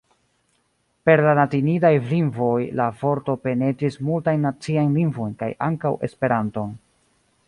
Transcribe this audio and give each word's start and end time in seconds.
Per 1.09 1.21
la 1.25 1.33
latinidaj 1.39 1.91
lingvoj 2.13 2.57
la 2.79 2.87
vorto 3.01 3.35
penetris 3.43 3.97
multajn 4.09 4.47
naciajn 4.49 4.97
lingvojn 5.01 5.37
kaj 5.43 5.51
ankaŭ 5.67 5.93
Esperanton. 6.09 6.73